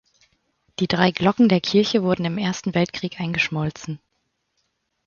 [0.79, 3.99] Die drei Glocken der Kirche wurden im Ersten Weltkrieg eingeschmolzen.